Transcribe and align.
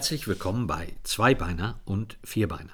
Herzlich 0.00 0.26
willkommen 0.26 0.66
bei 0.66 0.96
Zweibeiner 1.02 1.78
und 1.84 2.16
Vierbeiner, 2.24 2.72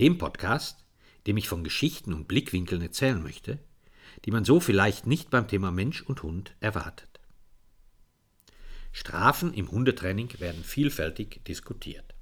dem 0.00 0.18
Podcast, 0.18 0.84
dem 1.28 1.36
ich 1.36 1.48
von 1.48 1.62
Geschichten 1.62 2.12
und 2.12 2.26
Blickwinkeln 2.26 2.82
erzählen 2.82 3.22
möchte, 3.22 3.60
die 4.24 4.32
man 4.32 4.44
so 4.44 4.58
vielleicht 4.58 5.06
nicht 5.06 5.30
beim 5.30 5.46
Thema 5.46 5.70
Mensch 5.70 6.02
und 6.02 6.24
Hund 6.24 6.56
erwartet. 6.58 7.20
Strafen 8.90 9.54
im 9.54 9.70
Hundetraining 9.70 10.28
werden 10.40 10.64
vielfältig 10.64 11.44
diskutiert. 11.44 12.16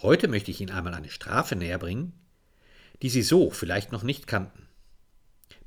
Heute 0.00 0.28
möchte 0.28 0.52
ich 0.52 0.60
Ihnen 0.60 0.70
einmal 0.70 0.94
eine 0.94 1.10
Strafe 1.10 1.56
näherbringen, 1.56 2.12
die 3.02 3.10
Sie 3.10 3.22
so 3.22 3.50
vielleicht 3.50 3.90
noch 3.90 4.04
nicht 4.04 4.28
kannten. 4.28 4.68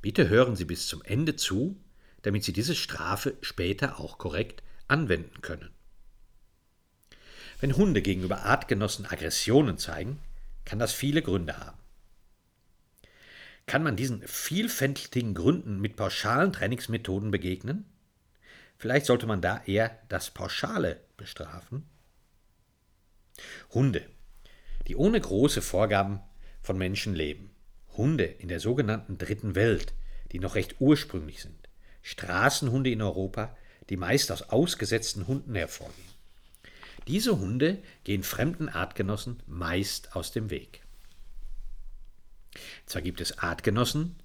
Bitte 0.00 0.30
hören 0.30 0.56
Sie 0.56 0.64
bis 0.64 0.86
zum 0.86 1.02
Ende 1.02 1.36
zu, 1.36 1.78
damit 2.22 2.44
Sie 2.44 2.54
diese 2.54 2.74
Strafe 2.74 3.36
später 3.42 4.00
auch 4.00 4.16
korrekt 4.16 4.62
anwenden 4.86 5.42
können. 5.42 5.68
Wenn 7.60 7.76
Hunde 7.76 8.02
gegenüber 8.02 8.44
Artgenossen 8.44 9.06
Aggressionen 9.06 9.78
zeigen, 9.78 10.20
kann 10.64 10.78
das 10.78 10.92
viele 10.92 11.22
Gründe 11.22 11.58
haben. 11.58 11.78
Kann 13.66 13.82
man 13.82 13.96
diesen 13.96 14.26
vielfältigen 14.26 15.34
Gründen 15.34 15.80
mit 15.80 15.96
pauschalen 15.96 16.52
Trainingsmethoden 16.52 17.30
begegnen? 17.30 17.84
Vielleicht 18.78 19.06
sollte 19.06 19.26
man 19.26 19.42
da 19.42 19.60
eher 19.66 19.98
das 20.08 20.30
Pauschale 20.30 21.00
bestrafen. 21.16 21.84
Hunde, 23.70 24.06
die 24.86 24.96
ohne 24.96 25.20
große 25.20 25.60
Vorgaben 25.60 26.20
von 26.62 26.78
Menschen 26.78 27.14
leben. 27.14 27.50
Hunde 27.96 28.24
in 28.24 28.48
der 28.48 28.60
sogenannten 28.60 29.18
dritten 29.18 29.54
Welt, 29.56 29.94
die 30.30 30.38
noch 30.38 30.54
recht 30.54 30.76
ursprünglich 30.78 31.42
sind. 31.42 31.68
Straßenhunde 32.02 32.90
in 32.90 33.02
Europa, 33.02 33.56
die 33.90 33.96
meist 33.96 34.30
aus 34.30 34.42
ausgesetzten 34.42 35.26
Hunden 35.26 35.54
hervorgehen. 35.56 36.17
Diese 37.08 37.38
Hunde 37.38 37.82
gehen 38.04 38.22
fremden 38.22 38.68
Artgenossen 38.68 39.42
meist 39.46 40.14
aus 40.14 40.30
dem 40.30 40.50
Weg. 40.50 40.82
Zwar 42.84 43.00
gibt 43.00 43.22
es 43.22 43.38
Artgenossen, 43.38 44.16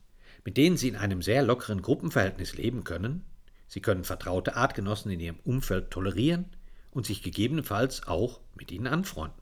mit 0.43 0.57
denen 0.57 0.75
sie 0.75 0.89
in 0.89 0.97
einem 0.97 1.21
sehr 1.21 1.43
lockeren 1.43 1.81
Gruppenverhältnis 1.81 2.55
leben 2.55 2.83
können, 2.83 3.23
sie 3.69 3.79
können 3.79 4.03
vertraute 4.03 4.57
Artgenossen 4.57 5.11
in 5.11 5.21
ihrem 5.21 5.39
Umfeld 5.45 5.91
tolerieren 5.91 6.45
und 6.91 7.05
sich 7.05 7.23
gegebenenfalls 7.23 8.05
auch 8.05 8.41
mit 8.53 8.69
ihnen 8.69 8.87
anfreunden. 8.87 9.41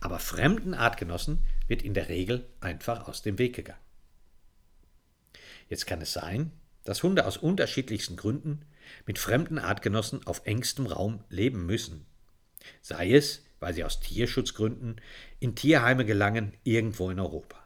Aber 0.00 0.18
fremden 0.18 0.74
Artgenossen 0.74 1.38
wird 1.68 1.82
in 1.82 1.94
der 1.94 2.08
Regel 2.08 2.48
einfach 2.60 3.06
aus 3.06 3.22
dem 3.22 3.38
Weg 3.38 3.54
gegangen. 3.54 3.78
Jetzt 5.68 5.86
kann 5.86 6.00
es 6.00 6.12
sein, 6.12 6.50
dass 6.82 7.04
Hunde 7.04 7.26
aus 7.26 7.36
unterschiedlichsten 7.36 8.16
Gründen 8.16 8.64
mit 9.06 9.20
fremden 9.20 9.60
Artgenossen 9.60 10.26
auf 10.26 10.44
engstem 10.46 10.86
Raum 10.86 11.22
leben 11.30 11.64
müssen 11.64 12.06
sei 12.80 13.12
es, 13.12 13.44
weil 13.60 13.74
sie 13.74 13.84
aus 13.84 14.00
Tierschutzgründen 14.00 15.00
in 15.40 15.54
Tierheime 15.54 16.04
gelangen 16.04 16.52
irgendwo 16.64 17.10
in 17.10 17.20
Europa. 17.20 17.56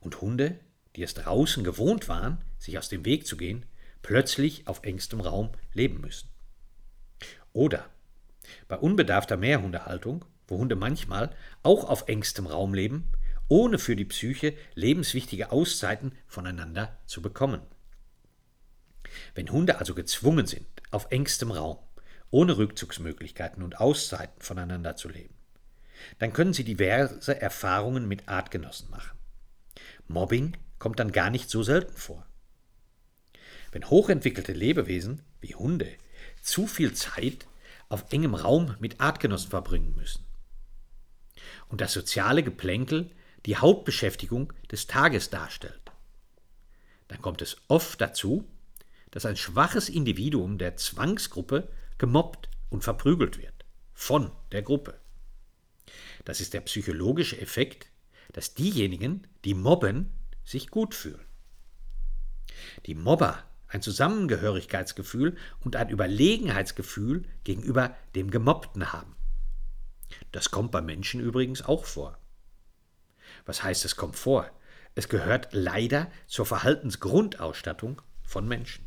Und 0.00 0.20
Hunde, 0.20 0.60
die 0.96 1.02
es 1.02 1.14
draußen 1.14 1.64
gewohnt 1.64 2.08
waren, 2.08 2.38
sich 2.58 2.78
aus 2.78 2.88
dem 2.88 3.04
Weg 3.04 3.26
zu 3.26 3.36
gehen, 3.36 3.66
plötzlich 4.02 4.68
auf 4.68 4.84
engstem 4.84 5.20
Raum 5.20 5.50
leben 5.72 6.00
müssen. 6.00 6.28
Oder 7.52 7.88
bei 8.68 8.76
unbedarfter 8.76 9.36
Mehrhundehaltung, 9.36 10.24
wo 10.46 10.58
Hunde 10.58 10.76
manchmal 10.76 11.34
auch 11.62 11.84
auf 11.84 12.08
engstem 12.08 12.46
Raum 12.46 12.74
leben, 12.74 13.08
ohne 13.48 13.78
für 13.78 13.96
die 13.96 14.04
Psyche 14.04 14.54
lebenswichtige 14.74 15.52
Auszeiten 15.52 16.12
voneinander 16.26 16.98
zu 17.06 17.22
bekommen. 17.22 17.62
Wenn 19.34 19.50
Hunde 19.50 19.78
also 19.78 19.94
gezwungen 19.94 20.46
sind, 20.46 20.66
auf 20.90 21.10
engstem 21.10 21.50
Raum 21.50 21.78
ohne 22.34 22.58
Rückzugsmöglichkeiten 22.58 23.62
und 23.62 23.78
Auszeiten 23.80 24.42
voneinander 24.42 24.96
zu 24.96 25.08
leben. 25.08 25.36
Dann 26.18 26.32
können 26.32 26.52
Sie 26.52 26.64
diverse 26.64 27.40
Erfahrungen 27.40 28.08
mit 28.08 28.28
Artgenossen 28.28 28.90
machen. 28.90 29.16
Mobbing 30.08 30.56
kommt 30.80 30.98
dann 30.98 31.12
gar 31.12 31.30
nicht 31.30 31.48
so 31.48 31.62
selten 31.62 31.96
vor. 31.96 32.26
Wenn 33.70 33.88
hochentwickelte 33.88 34.52
Lebewesen 34.52 35.22
wie 35.40 35.54
Hunde 35.54 35.88
zu 36.42 36.66
viel 36.66 36.92
Zeit 36.94 37.46
auf 37.88 38.06
engem 38.10 38.34
Raum 38.34 38.74
mit 38.80 39.00
Artgenossen 39.00 39.50
verbringen 39.50 39.94
müssen 39.94 40.24
und 41.68 41.80
das 41.80 41.92
soziale 41.92 42.42
Geplänkel 42.42 43.12
die 43.46 43.58
Hauptbeschäftigung 43.58 44.52
des 44.72 44.88
Tages 44.88 45.30
darstellt, 45.30 45.92
dann 47.06 47.22
kommt 47.22 47.42
es 47.42 47.58
oft 47.68 48.00
dazu, 48.00 48.44
dass 49.12 49.24
ein 49.24 49.36
schwaches 49.36 49.88
Individuum 49.88 50.58
der 50.58 50.76
Zwangsgruppe 50.76 51.68
gemobbt 51.98 52.48
und 52.70 52.84
verprügelt 52.84 53.38
wird. 53.38 53.64
Von 53.92 54.30
der 54.52 54.62
Gruppe. 54.62 54.98
Das 56.24 56.40
ist 56.40 56.54
der 56.54 56.60
psychologische 56.62 57.40
Effekt, 57.40 57.90
dass 58.32 58.54
diejenigen, 58.54 59.26
die 59.44 59.54
mobben, 59.54 60.10
sich 60.44 60.70
gut 60.70 60.94
fühlen. 60.94 61.24
Die 62.86 62.94
Mobber 62.94 63.44
ein 63.74 63.82
Zusammengehörigkeitsgefühl 63.82 65.36
und 65.60 65.74
ein 65.74 65.88
Überlegenheitsgefühl 65.88 67.24
gegenüber 67.42 67.96
dem 68.14 68.30
Gemobbten 68.30 68.92
haben. 68.92 69.16
Das 70.30 70.52
kommt 70.52 70.70
bei 70.70 70.80
Menschen 70.80 71.20
übrigens 71.20 71.62
auch 71.62 71.84
vor. 71.84 72.18
Was 73.46 73.64
heißt, 73.64 73.84
es 73.84 73.96
kommt 73.96 74.16
vor? 74.16 74.48
Es 74.94 75.08
gehört 75.08 75.48
leider 75.52 76.08
zur 76.28 76.46
Verhaltensgrundausstattung 76.46 78.00
von 78.22 78.46
Menschen. 78.46 78.86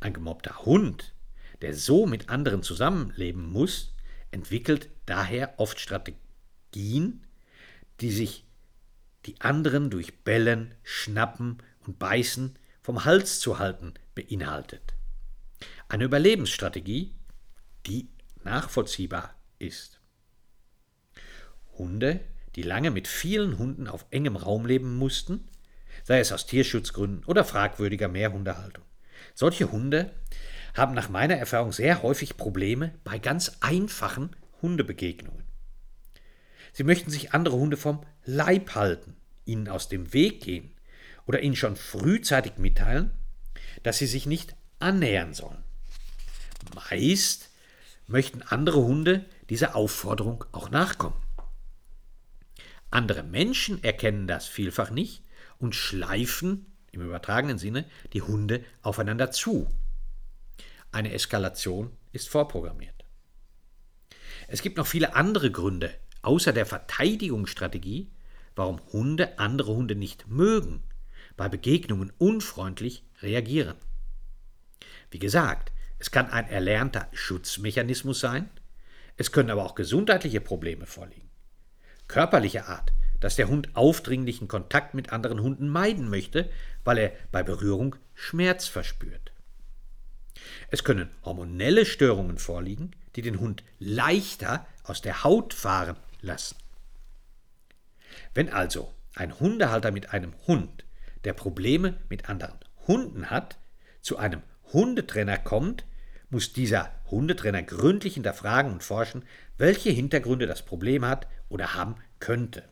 Ein 0.00 0.12
gemobbter 0.12 0.64
Hund, 0.64 1.14
der 1.60 1.74
so 1.74 2.06
mit 2.06 2.28
anderen 2.28 2.62
zusammenleben 2.62 3.50
muss, 3.50 3.94
entwickelt 4.30 4.90
daher 5.06 5.54
oft 5.58 5.78
Strategien, 5.78 7.24
die 8.00 8.10
sich 8.10 8.44
die 9.26 9.40
anderen 9.40 9.90
durch 9.90 10.24
Bellen, 10.24 10.74
Schnappen 10.82 11.58
und 11.86 11.98
Beißen 11.98 12.58
vom 12.82 13.04
Hals 13.04 13.38
zu 13.38 13.58
halten 13.58 13.94
beinhaltet. 14.14 14.94
Eine 15.88 16.04
Überlebensstrategie, 16.04 17.14
die 17.86 18.08
nachvollziehbar 18.42 19.34
ist. 19.58 20.00
Hunde, 21.78 22.20
die 22.56 22.62
lange 22.62 22.90
mit 22.90 23.08
vielen 23.08 23.58
Hunden 23.58 23.86
auf 23.86 24.06
engem 24.10 24.36
Raum 24.36 24.66
leben 24.66 24.96
mussten, 24.96 25.48
sei 26.04 26.18
es 26.18 26.32
aus 26.32 26.46
Tierschutzgründen 26.46 27.24
oder 27.24 27.44
fragwürdiger 27.44 28.08
Mehrhundehaltung, 28.08 28.84
solche 29.34 29.70
Hunde 29.70 30.12
haben 30.74 30.94
nach 30.94 31.08
meiner 31.08 31.36
Erfahrung 31.36 31.72
sehr 31.72 32.02
häufig 32.02 32.36
Probleme 32.36 32.94
bei 33.04 33.18
ganz 33.18 33.58
einfachen 33.60 34.34
Hundebegegnungen. 34.62 35.44
Sie 36.72 36.84
möchten 36.84 37.10
sich 37.10 37.34
andere 37.34 37.56
Hunde 37.56 37.76
vom 37.76 38.04
Leib 38.24 38.74
halten, 38.74 39.16
ihnen 39.44 39.68
aus 39.68 39.88
dem 39.88 40.12
Weg 40.12 40.42
gehen 40.42 40.70
oder 41.26 41.42
ihnen 41.42 41.56
schon 41.56 41.76
frühzeitig 41.76 42.56
mitteilen, 42.56 43.10
dass 43.82 43.98
sie 43.98 44.06
sich 44.06 44.26
nicht 44.26 44.54
annähern 44.78 45.34
sollen. 45.34 45.62
Meist 46.74 47.50
möchten 48.06 48.42
andere 48.42 48.82
Hunde 48.82 49.26
dieser 49.50 49.76
Aufforderung 49.76 50.44
auch 50.52 50.70
nachkommen. 50.70 51.16
Andere 52.90 53.22
Menschen 53.22 53.82
erkennen 53.82 54.26
das 54.26 54.46
vielfach 54.46 54.90
nicht 54.90 55.24
und 55.58 55.74
schleifen 55.74 56.71
im 56.92 57.00
übertragenen 57.00 57.58
Sinne 57.58 57.86
die 58.12 58.22
Hunde 58.22 58.64
aufeinander 58.82 59.30
zu. 59.30 59.68
Eine 60.92 61.12
Eskalation 61.12 61.90
ist 62.12 62.28
vorprogrammiert. 62.28 63.04
Es 64.46 64.60
gibt 64.60 64.76
noch 64.76 64.86
viele 64.86 65.14
andere 65.14 65.50
Gründe, 65.50 65.94
außer 66.20 66.52
der 66.52 66.66
Verteidigungsstrategie, 66.66 68.10
warum 68.54 68.80
Hunde 68.92 69.38
andere 69.38 69.74
Hunde 69.74 69.94
nicht 69.94 70.28
mögen, 70.28 70.82
bei 71.36 71.48
Begegnungen 71.48 72.12
unfreundlich 72.18 73.04
reagieren. 73.22 73.76
Wie 75.10 75.18
gesagt, 75.18 75.72
es 75.98 76.10
kann 76.10 76.28
ein 76.28 76.46
erlernter 76.48 77.08
Schutzmechanismus 77.12 78.20
sein, 78.20 78.50
es 79.16 79.32
können 79.32 79.50
aber 79.50 79.64
auch 79.64 79.74
gesundheitliche 79.74 80.40
Probleme 80.40 80.84
vorliegen. 80.84 81.30
Körperliche 82.08 82.66
Art 82.66 82.92
dass 83.22 83.36
der 83.36 83.48
Hund 83.48 83.74
aufdringlichen 83.74 84.48
Kontakt 84.48 84.94
mit 84.94 85.12
anderen 85.12 85.40
Hunden 85.40 85.68
meiden 85.68 86.10
möchte, 86.10 86.50
weil 86.84 86.98
er 86.98 87.12
bei 87.30 87.44
Berührung 87.44 87.94
Schmerz 88.14 88.66
verspürt. 88.66 89.32
Es 90.70 90.82
können 90.82 91.08
hormonelle 91.24 91.86
Störungen 91.86 92.38
vorliegen, 92.38 92.90
die 93.14 93.22
den 93.22 93.38
Hund 93.38 93.62
leichter 93.78 94.66
aus 94.82 95.02
der 95.02 95.22
Haut 95.22 95.54
fahren 95.54 95.96
lassen. 96.20 96.56
Wenn 98.34 98.52
also 98.52 98.92
ein 99.14 99.38
Hundehalter 99.38 99.92
mit 99.92 100.12
einem 100.12 100.34
Hund, 100.48 100.84
der 101.22 101.32
Probleme 101.32 101.94
mit 102.08 102.28
anderen 102.28 102.58
Hunden 102.88 103.30
hat, 103.30 103.56
zu 104.00 104.16
einem 104.16 104.42
Hundetrainer 104.72 105.38
kommt, 105.38 105.84
muss 106.28 106.52
dieser 106.52 106.90
Hundetrainer 107.08 107.62
gründlich 107.62 108.14
hinterfragen 108.14 108.72
und 108.72 108.82
forschen, 108.82 109.24
welche 109.58 109.90
Hintergründe 109.90 110.48
das 110.48 110.62
Problem 110.62 111.06
hat 111.06 111.28
oder 111.48 111.74
haben 111.74 111.94
könnte. 112.18 112.64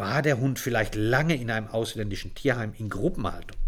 War 0.00 0.22
der 0.22 0.38
Hund 0.38 0.58
vielleicht 0.58 0.94
lange 0.94 1.34
in 1.34 1.50
einem 1.50 1.68
ausländischen 1.68 2.34
Tierheim 2.34 2.72
in 2.78 2.88
Gruppenhaltung? 2.88 3.58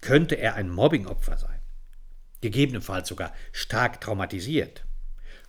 Könnte 0.00 0.34
er 0.34 0.56
ein 0.56 0.68
Mobbingopfer 0.68 1.38
sein? 1.38 1.60
gegebenenfalls 2.40 3.08
sogar 3.08 3.32
stark 3.52 4.00
traumatisiert, 4.00 4.82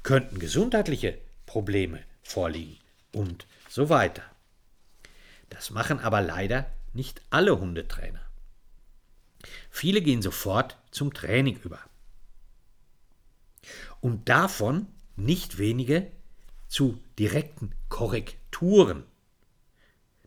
könnten 0.04 0.38
gesundheitliche 0.38 1.18
Probleme 1.48 2.04
vorliegen 2.22 2.78
und 3.14 3.48
so 3.68 3.90
weiter. 3.90 4.22
Das 5.50 5.72
machen 5.72 6.00
aber 6.00 6.22
leider 6.22 6.72
nicht 6.94 7.24
alle 7.32 7.60
Hundetrainer. 7.60 8.22
Viele 9.72 10.02
gehen 10.04 10.22
sofort 10.22 10.78
zum 10.92 11.16
Training 11.16 11.58
über. 11.64 11.80
Und 14.02 14.30
davon 14.30 14.86
nicht 15.16 15.58
wenige 15.58 16.12
zu 16.68 17.02
direkten 17.18 17.74
Korrekturen. 17.90 19.04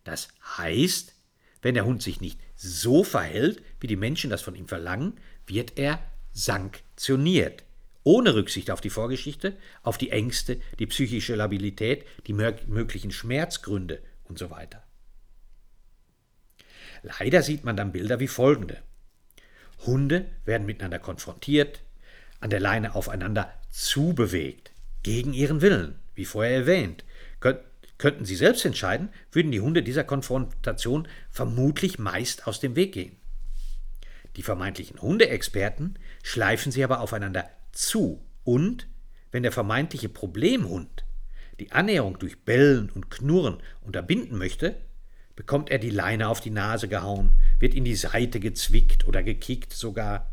Das 0.05 0.29
heißt, 0.59 1.15
wenn 1.63 1.75
der 1.75 1.87
Hund 1.87 2.03
sich 2.03 2.21
nicht 2.21 2.39
so 2.55 3.05
verhält, 3.05 3.63
wie 3.81 3.87
die 3.87 3.97
Menschen 3.97 4.31
das 4.31 4.43
von 4.43 4.55
ihm 4.55 4.69
verlangen, 4.69 5.19
wird 5.47 5.79
er 5.79 5.99
sanktioniert. 6.33 7.65
Ohne 8.03 8.35
Rücksicht 8.35 8.71
auf 8.71 8.83
die 8.83 8.91
Vorgeschichte, 8.91 9.57
auf 9.83 9.97
die 9.97 10.11
Ängste, 10.11 10.61
die 10.79 10.87
psychische 10.87 11.35
Labilität, 11.35 12.05
die 12.27 12.35
möglichen 12.35 13.11
Schmerzgründe 13.11 14.03
und 14.25 14.39
so 14.39 14.51
weiter. 14.51 14.83
Leider 17.03 17.43
sieht 17.43 17.65
man 17.65 17.77
dann 17.77 17.93
Bilder 17.93 18.21
wie 18.21 18.29
folgende. 18.29 18.83
Hunde 19.87 20.27
werden 20.45 20.67
miteinander 20.67 20.99
konfrontiert, 20.99 21.81
an 22.41 22.51
der 22.51 22.61
Leine 22.61 22.95
aufeinander 22.95 23.53
zubewegt, 23.71 24.71
gegen 25.03 25.33
ihren 25.33 25.63
Willen, 25.63 25.99
wie 26.15 26.25
vorher 26.25 26.55
erwähnt. 26.55 27.05
Könnten 27.99 28.25
sie 28.25 28.37
selbst 28.37 28.65
entscheiden, 28.65 29.09
würden 29.31 29.53
die 29.53 29.61
Hunde 29.61 29.83
dieser 29.83 30.05
Konfrontation 30.05 31.09
vermutlich 31.31 31.99
meist 31.99 32.47
aus 32.47 32.61
dem 32.61 32.77
Weg 32.77 32.93
gehen. 32.93 33.17
Die 34.37 34.43
vermeintlichen 34.43 35.01
Hundeexperten 35.01 35.99
schleifen 36.23 36.73
sie 36.73 36.83
aber 36.83 37.01
aufeinander 37.01 37.49
zu 37.73 38.21
und, 38.43 38.89
wenn 39.31 39.45
der 39.45 39.53
vermeintliche 39.53 40.09
Problemhund 40.09 41.05
die 41.61 41.71
Annäherung 41.71 42.19
durch 42.19 42.45
Bellen 42.45 42.91
und 42.91 43.11
Knurren 43.11 43.59
unterbinden 43.81 44.37
möchte, 44.37 44.77
bekommt 45.37 45.71
er 45.71 45.79
die 45.79 45.91
Leine 45.91 46.29
auf 46.29 46.41
die 46.41 46.51
Nase 46.51 46.89
gehauen, 46.89 47.35
wird 47.59 47.75
in 47.75 47.85
die 47.85 47.97
Seite 47.97 48.41
gezwickt 48.41 49.07
oder 49.07 49.23
gekickt 49.23 49.73
sogar, 49.73 50.31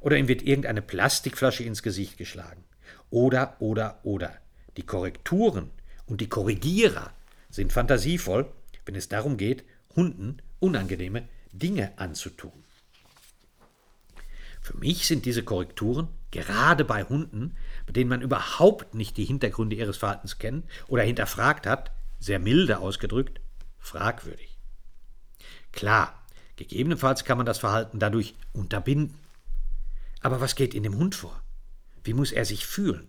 oder 0.00 0.18
ihm 0.18 0.28
wird 0.28 0.42
irgendeine 0.42 0.82
Plastikflasche 0.82 1.64
ins 1.64 1.82
Gesicht 1.82 2.18
geschlagen. 2.18 2.64
Oder, 3.08 3.56
oder, 3.58 4.00
oder. 4.02 4.36
Die 4.76 4.82
Korrekturen 4.82 5.70
und 6.06 6.20
die 6.20 6.28
Korrigierer 6.28 7.12
sind 7.50 7.72
fantasievoll, 7.72 8.50
wenn 8.84 8.94
es 8.94 9.08
darum 9.08 9.36
geht, 9.36 9.64
Hunden 9.96 10.38
unangenehme 10.60 11.28
Dinge 11.52 11.92
anzutun. 11.96 12.52
Für 14.60 14.76
mich 14.78 15.06
sind 15.06 15.26
diese 15.26 15.42
Korrekturen, 15.42 16.08
gerade 16.30 16.84
bei 16.84 17.04
Hunden, 17.04 17.54
bei 17.86 17.92
denen 17.92 18.08
man 18.08 18.22
überhaupt 18.22 18.94
nicht 18.94 19.16
die 19.16 19.24
Hintergründe 19.24 19.76
ihres 19.76 19.98
Verhaltens 19.98 20.38
kennt 20.38 20.64
oder 20.88 21.02
hinterfragt 21.02 21.66
hat, 21.66 21.90
sehr 22.18 22.38
milde 22.38 22.78
ausgedrückt, 22.78 23.40
fragwürdig. 23.78 24.58
Klar, 25.72 26.18
gegebenenfalls 26.56 27.24
kann 27.24 27.36
man 27.36 27.46
das 27.46 27.58
Verhalten 27.58 27.98
dadurch 27.98 28.34
unterbinden. 28.52 29.18
Aber 30.20 30.40
was 30.40 30.56
geht 30.56 30.72
in 30.72 30.82
dem 30.82 30.96
Hund 30.96 31.14
vor? 31.14 31.42
Wie 32.02 32.14
muss 32.14 32.32
er 32.32 32.46
sich 32.46 32.64
fühlen? 32.66 33.08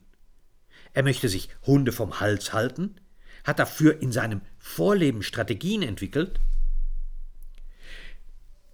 Er 0.96 1.04
möchte 1.04 1.28
sich 1.28 1.50
Hunde 1.64 1.92
vom 1.92 2.22
Hals 2.22 2.54
halten, 2.54 2.96
hat 3.44 3.60
dafür 3.60 4.02
in 4.02 4.14
seinem 4.14 4.42
Vorleben 4.58 5.24
Strategien 5.24 5.82
entwickelt, 5.84 6.40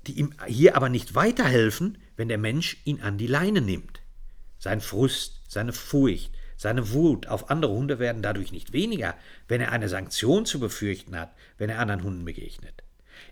die 0.06 0.20
ihm 0.20 0.34
hier 0.46 0.76
aber 0.76 0.88
nicht 0.88 1.16
weiterhelfen, 1.16 1.98
wenn 2.16 2.30
der 2.30 2.38
Mensch 2.38 2.78
ihn 2.86 3.02
an 3.02 3.18
die 3.18 3.28
Leine 3.28 3.60
nimmt. 3.60 4.02
Sein 4.60 4.82
Frust, 4.82 5.42
seine 5.48 5.74
Furcht, 5.74 6.32
seine 6.58 6.92
Wut 6.92 7.26
auf 7.26 7.50
andere 7.50 7.72
Hunde 7.72 7.98
werden 7.98 8.22
dadurch 8.22 8.52
nicht 8.52 8.72
weniger, 8.72 9.16
wenn 9.48 9.60
er 9.60 9.72
eine 9.72 9.90
Sanktion 9.90 10.46
zu 10.46 10.60
befürchten 10.60 11.18
hat, 11.18 11.34
wenn 11.58 11.72
er 11.72 11.80
anderen 11.80 12.04
Hunden 12.04 12.24
begegnet. 12.24 12.84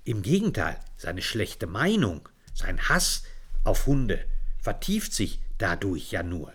Im 0.03 0.24
Gegenteil, 0.24 0.80
seine 0.97 1.21
schlechte 1.21 1.68
Meinung, 1.68 2.27
sein 2.56 2.89
Hass 2.89 3.21
auf 3.63 3.85
Hunde 3.85 4.25
vertieft 4.59 5.13
sich 5.13 5.39
dadurch 5.59 6.12
ja 6.12 6.24
nur. 6.24 6.53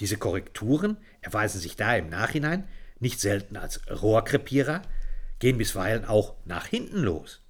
Diese 0.00 0.16
Korrekturen 0.16 0.96
erweisen 1.20 1.60
sich 1.60 1.76
daher 1.76 1.98
im 1.98 2.08
Nachhinein 2.08 2.68
nicht 3.00 3.20
selten 3.20 3.56
als 3.56 3.80
Rohrkrepierer, 3.90 4.82
gehen 5.38 5.58
bisweilen 5.58 6.04
auch 6.04 6.34
nach 6.44 6.66
hinten 6.66 7.02
los. 7.02 7.40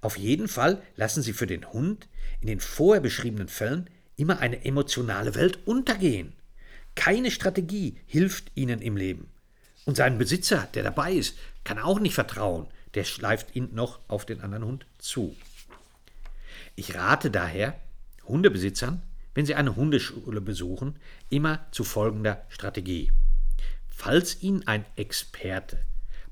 Auf 0.00 0.18
jeden 0.18 0.48
Fall 0.48 0.82
lassen 0.96 1.22
sie 1.22 1.32
für 1.32 1.46
den 1.46 1.72
Hund 1.72 2.08
in 2.40 2.48
den 2.48 2.60
vorher 2.60 3.00
beschriebenen 3.00 3.48
Fällen 3.48 3.88
immer 4.16 4.40
eine 4.40 4.64
emotionale 4.64 5.34
Welt 5.34 5.66
untergehen. 5.66 6.34
Keine 6.94 7.30
Strategie 7.30 7.96
hilft 8.06 8.52
ihnen 8.54 8.80
im 8.82 8.96
Leben. 8.96 9.30
Und 9.86 9.96
sein 9.96 10.18
Besitzer, 10.18 10.68
der 10.74 10.82
dabei 10.82 11.12
ist, 11.12 11.36
kann 11.64 11.78
auch 11.78 11.98
nicht 12.00 12.14
vertrauen, 12.14 12.68
der 12.94 13.04
schleift 13.04 13.56
ihn 13.56 13.70
noch 13.74 14.00
auf 14.08 14.24
den 14.24 14.40
anderen 14.40 14.64
Hund 14.64 14.86
zu. 14.98 15.34
Ich 16.76 16.94
rate 16.94 17.30
daher 17.30 17.78
Hundebesitzern, 18.26 19.02
wenn 19.34 19.46
Sie 19.46 19.54
eine 19.54 19.76
Hundeschule 19.76 20.40
besuchen, 20.40 20.96
immer 21.28 21.66
zu 21.72 21.84
folgender 21.84 22.44
Strategie. 22.48 23.12
Falls 23.88 24.42
Ihnen 24.42 24.66
ein 24.66 24.84
Experte 24.96 25.78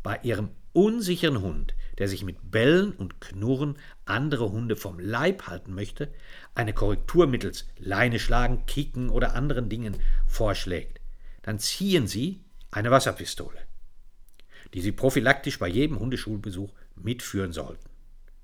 bei 0.02 0.18
Ihrem 0.22 0.50
unsicheren 0.72 1.40
Hund, 1.42 1.74
der 1.98 2.08
sich 2.08 2.24
mit 2.24 2.50
Bellen 2.50 2.92
und 2.92 3.20
Knurren 3.20 3.76
andere 4.04 4.50
Hunde 4.50 4.76
vom 4.76 4.98
Leib 4.98 5.46
halten 5.46 5.74
möchte, 5.74 6.12
eine 6.54 6.72
Korrektur 6.72 7.26
mittels 7.26 7.68
Leine 7.78 8.18
schlagen, 8.18 8.64
Kicken 8.66 9.10
oder 9.10 9.34
anderen 9.34 9.68
Dingen 9.68 9.96
vorschlägt, 10.26 11.00
dann 11.42 11.58
ziehen 11.58 12.06
Sie 12.06 12.40
eine 12.70 12.90
Wasserpistole, 12.90 13.58
die 14.74 14.80
Sie 14.80 14.92
prophylaktisch 14.92 15.58
bei 15.58 15.68
jedem 15.68 15.98
Hundeschulbesuch 15.98 16.72
mitführen 16.96 17.52
sollten. 17.52 17.88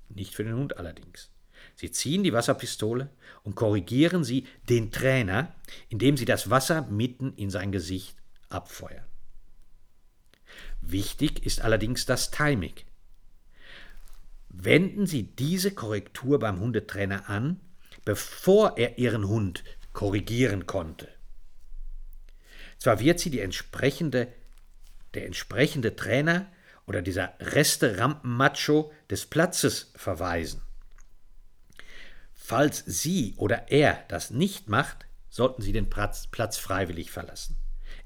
Nicht 0.09 0.35
für 0.35 0.43
den 0.43 0.55
Hund 0.55 0.77
allerdings. 0.77 1.31
Sie 1.79 1.91
ziehen 1.91 2.25
die 2.25 2.33
Wasserpistole 2.33 3.09
und 3.43 3.55
korrigieren 3.55 4.25
Sie 4.25 4.45
den 4.67 4.91
Trainer, 4.91 5.55
indem 5.87 6.17
Sie 6.17 6.25
das 6.25 6.49
Wasser 6.49 6.81
mitten 6.89 7.31
in 7.37 7.49
sein 7.49 7.71
Gesicht 7.71 8.17
abfeuern. 8.49 9.05
Wichtig 10.81 11.45
ist 11.45 11.61
allerdings 11.61 12.05
das 12.05 12.31
Timing. 12.31 12.73
Wenden 14.49 15.07
Sie 15.07 15.23
diese 15.23 15.71
Korrektur 15.71 16.37
beim 16.39 16.59
Hundetrainer 16.59 17.29
an, 17.29 17.61
bevor 18.03 18.77
er 18.77 18.97
Ihren 18.97 19.29
Hund 19.29 19.63
korrigieren 19.93 20.65
konnte. 20.65 21.07
Zwar 22.77 22.99
wird 22.99 23.21
sie 23.21 23.29
die 23.29 23.39
entsprechende, 23.39 24.27
der 25.13 25.25
entsprechende 25.25 25.95
Trainer 25.95 26.51
oder 26.87 27.01
dieser 27.01 27.35
Reste-Rampenmacho 27.39 28.91
des 29.09 29.27
Platzes 29.27 29.93
verweisen. 29.95 30.61
Falls 32.49 32.83
sie 32.87 33.35
oder 33.37 33.69
er 33.69 34.03
das 34.07 34.31
nicht 34.31 34.69
macht, 34.69 35.05
sollten 35.29 35.61
Sie 35.61 35.71
den 35.71 35.87
Platz, 35.87 36.57
freiwillig 36.57 37.11
verlassen. 37.11 37.57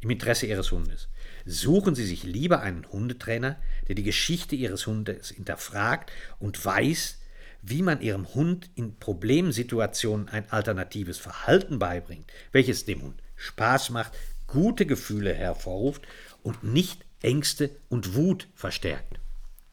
Im 0.01 0.09
Interesse 0.09 0.47
Ihres 0.47 0.69
Hundes. 0.73 1.07
Suchen 1.45 1.95
Sie 1.95 2.05
sich 2.05 2.23
lieber 2.23 2.59
einen 2.59 2.85
Hundetrainer, 2.91 3.55
der 3.87 3.95
die 3.95 4.03
Geschichte 4.03 4.57
Ihres 4.57 4.85
Hundes 4.85 5.29
hinterfragt 5.29 6.11
und 6.39 6.65
weiß, 6.65 7.19
wie 7.61 7.83
man 7.83 8.01
Ihrem 8.01 8.33
Hund 8.33 8.69
in 8.75 8.99
Problemsituationen 8.99 10.27
ein 10.27 10.51
alternatives 10.51 11.19
Verhalten 11.19 11.79
beibringt, 11.79 12.29
welches 12.51 12.83
dem 12.83 13.01
Hund 13.01 13.23
Spaß 13.37 13.91
macht, 13.91 14.11
gute 14.47 14.85
Gefühle 14.85 15.33
hervorruft 15.33 16.01
und 16.41 16.65
nicht 16.65 17.05
Ängste 17.21 17.69
und 17.87 18.13
Wut 18.13 18.49
verstärkt, 18.55 19.21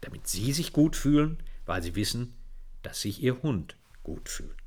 damit 0.00 0.28
Sie 0.28 0.52
sich 0.52 0.72
gut 0.72 0.94
fühlen, 0.94 1.42
weil 1.66 1.82
Sie 1.82 1.96
wissen, 1.96 2.34
dass 2.84 3.00
sich 3.00 3.20
Ihr 3.20 3.42
Hund 3.42 3.74
gut 4.04 4.28
fühlt. 4.28 4.59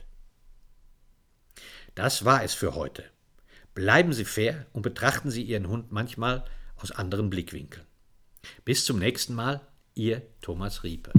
Das 1.95 2.25
war 2.25 2.43
es 2.43 2.53
für 2.53 2.75
heute. 2.75 3.03
Bleiben 3.75 4.13
Sie 4.13 4.25
fair 4.25 4.65
und 4.73 4.81
betrachten 4.81 5.31
Sie 5.31 5.43
Ihren 5.43 5.67
Hund 5.67 5.91
manchmal 5.91 6.45
aus 6.75 6.91
anderen 6.91 7.29
Blickwinkeln. 7.29 7.85
Bis 8.65 8.85
zum 8.85 8.99
nächsten 8.99 9.35
Mal, 9.35 9.61
Ihr 9.95 10.21
Thomas 10.41 10.83
Riepe. 10.83 11.11